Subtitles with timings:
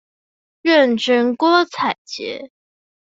[0.63, 2.49] 願君郭采潔